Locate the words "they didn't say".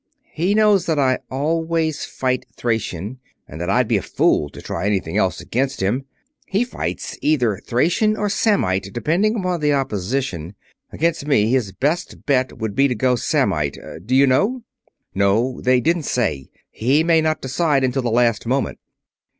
15.61-16.49